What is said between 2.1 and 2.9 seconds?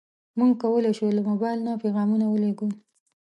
ولېږو.